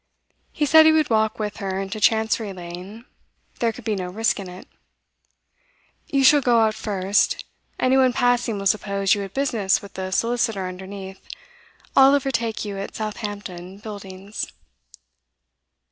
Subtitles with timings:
[0.51, 3.05] He said he would walk with her into Chancery Lane;
[3.59, 4.67] there could be no risk in it.
[6.07, 7.45] 'You shall go out first.
[7.79, 11.21] Any one passing will suppose you had business with the solicitor underneath.
[11.95, 14.47] I'll overtake you at Southampton Buildings.